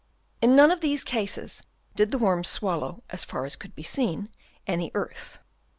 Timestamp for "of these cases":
0.71-1.61